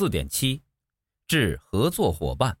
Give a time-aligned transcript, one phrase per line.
[0.00, 0.62] 四点七，
[1.28, 2.56] 致合作伙伴，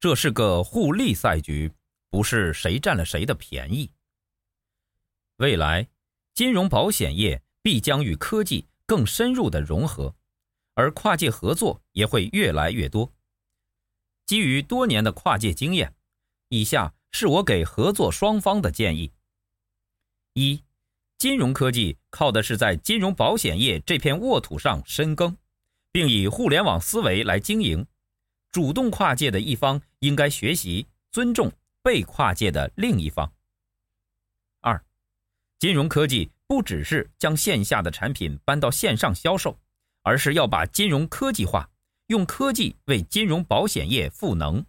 [0.00, 1.72] 这是个互利赛局，
[2.10, 3.88] 不是谁占了谁的便宜。
[5.36, 5.88] 未来，
[6.34, 10.12] 金融保险业必将与科技更深入的融合，
[10.74, 13.14] 而跨界合作也会越来越多。
[14.26, 15.94] 基于多年的跨界经验，
[16.48, 19.12] 以下是我给合作双方的建议：
[20.32, 20.64] 一、
[21.18, 25.36] 金融科技靠的是在金融保险业这片沃土上深耕，
[25.98, 27.84] 并以互联网思维来经营。
[28.52, 31.50] 主动跨界的一方应该学习尊重
[31.82, 33.32] 被跨界的另一方。
[34.60, 34.80] 二、
[35.58, 39.58] 金融科技不只是将线下的产品搬到线上销售，
[40.02, 41.68] 而是要把金融科技化，
[42.06, 44.64] 用科技为金融保险业赋能。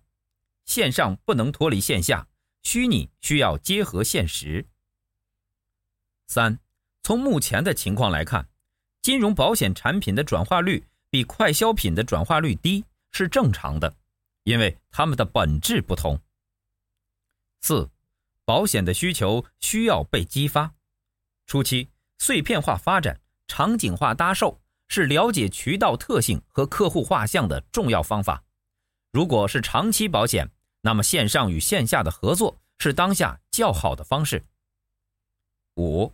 [0.65, 2.27] 线上不能脱离线下，
[2.63, 4.65] 虚拟需要结合现实。
[6.25, 6.57] 三，
[7.03, 8.49] 从目前的情况来看，
[9.03, 13.95] 金融保险产品的转化率比快消品的转化率低是正常的，
[14.43, 16.19] 因为它们的本质不同。
[17.61, 17.89] 四，
[18.45, 20.73] 保险的需求需要被激发。
[21.45, 28.43] 初期碎片化发展、场景化搭售是了解渠道特性和客户画像的重要方法。
[29.11, 34.45] 如果是长期保险，那么线上与线下的合作是当下较好的方式。
[35.75, 36.13] 五。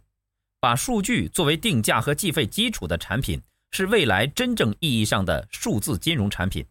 [0.58, 3.40] 把数据作为定价和计费基础的产品
[3.76, 6.66] 是未来真正意义上的数字金融产品，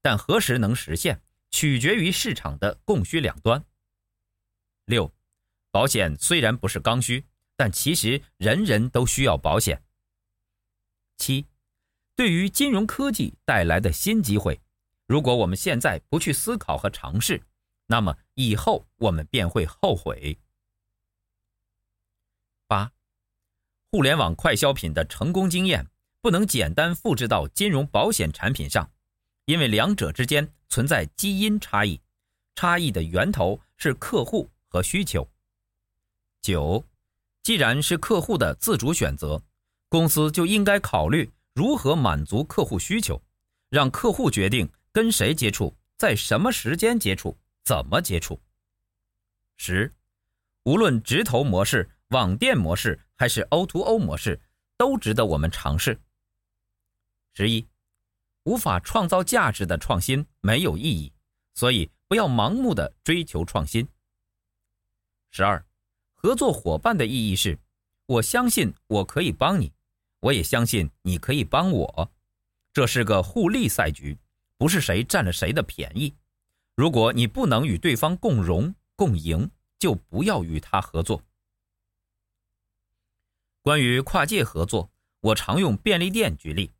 [0.00, 3.62] 但何时能实现，取决于市场的供需两端。
[4.86, 5.12] 六，
[5.70, 9.82] 保险虽然不是刚需，但其实人人都需要保险。
[11.18, 11.44] 七，
[12.16, 14.58] 对于金融科技带来的新机会，
[15.06, 17.42] 如果我们现在不去思考和尝试，
[17.88, 20.38] 那么以后我们便会后悔。
[22.66, 22.90] 八。
[23.90, 25.86] 互联网快消品的成功经验
[26.20, 28.90] 不能简单复制到金融保险产品上，
[29.44, 32.00] 因为两者之间存在基因差异，
[32.54, 35.28] 差异的源头是客户和需求。
[36.42, 36.84] 九，
[37.42, 39.42] 既然是客户的自主选择，
[39.88, 43.20] 公司就应该考虑如何满足客户需求，
[43.68, 48.40] 让客户决定跟谁接触，在什么时间接触，怎么接触。
[49.56, 49.92] 十，
[50.64, 51.88] 无论直投模式。
[52.08, 54.40] 网店模式还是 O2O 模式，
[54.78, 56.00] 都值得我们尝试。
[57.38, 57.64] 十一，
[58.42, 61.12] 无法创造价值的创新没有意义，
[61.54, 63.86] 所以不要盲目的追求创新。
[65.30, 65.64] 十二，
[66.14, 67.56] 合作伙伴的意义是，
[68.06, 69.72] 我相信我可以帮你，
[70.18, 72.10] 我也相信你可以帮我，
[72.72, 74.18] 这是个互利赛局，
[74.56, 76.12] 不是谁占了谁的便宜。
[76.74, 79.48] 如果你不能与对方共荣共赢，
[79.78, 81.22] 就不要与他合作。
[83.62, 84.90] 关于跨界合作，
[85.20, 86.72] 我常用便利店举例。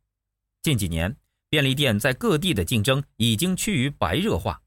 [0.61, 1.15] 近几年，
[1.49, 4.61] 便利店在各地的竞争已经趋于白热化，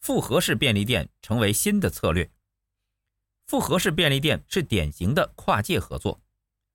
[0.00, 2.30] 复合式便利店成为新的策略。
[3.46, 6.20] 复合式便利店是典型的跨界合作，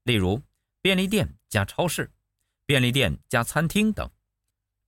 [0.03, 0.41] 例如
[0.81, 2.11] 便利店加超市、
[2.65, 4.09] 便利店加餐厅等。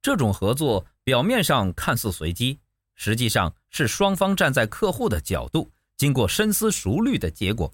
[0.02, 2.60] 这种合作表面上看似随机，
[2.96, 7.74] 实际上是双方站在客户的角度，经过深思熟虑的结果。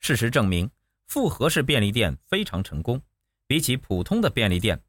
[0.00, 0.70] 事实证明。
[1.08, 3.00] 复合式便利店非常成功，
[3.46, 4.82] 比起普通的便利店，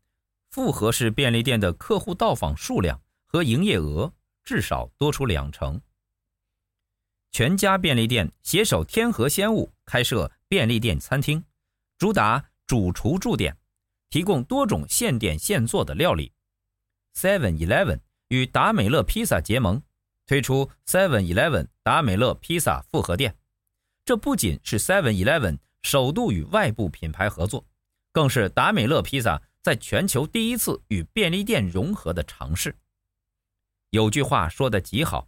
[0.49, 4.13] 复合式便利店的客户到访数量和营业额
[4.43, 5.81] 至少多出两成。
[7.31, 11.43] 全家便利店携手天河鲜物开设便利店餐厅，
[11.97, 13.57] 主打主厨驻点，
[14.09, 16.31] 提供多种现点现做的料理。
[17.13, 19.81] Seven Eleven 与达美乐披萨结盟，
[20.25, 23.37] 推出 Seven Eleven 达美乐披萨复合店。
[24.05, 25.59] 这不仅是 Seven Eleven。
[25.83, 27.65] 首度与外部品牌合作，
[28.11, 32.73] 更是达美乐披萨在全球第一次与便利店融合的尝试。
[33.89, 35.27] 有句话说的极好：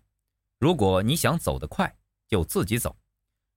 [0.60, 1.94] 如果你想走得快，
[2.26, 2.90] 就自己走；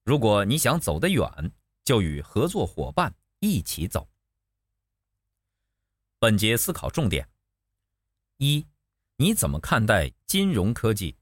[0.03, 1.53] 如果你想走得远，
[1.85, 4.09] 就与合作伙伴一起走。
[6.19, 7.29] 本节思考重点：
[8.39, 8.67] 一、
[9.15, 11.17] 你怎么看待金融科技？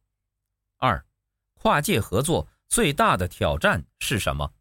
[0.79, 1.05] 二、
[1.53, 4.55] 跨界合作最大的挑战是什么？